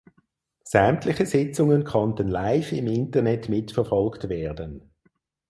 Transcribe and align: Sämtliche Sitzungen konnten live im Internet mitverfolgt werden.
Sämtliche 0.63 1.27
Sitzungen 1.27 1.83
konnten 1.83 2.27
live 2.27 2.71
im 2.71 2.87
Internet 2.87 3.49
mitverfolgt 3.49 4.29
werden. 4.29 4.89